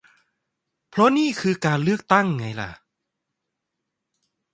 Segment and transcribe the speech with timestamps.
[0.89, 2.71] เพราะนึ่คือการเลือกตั้งไงล่ะ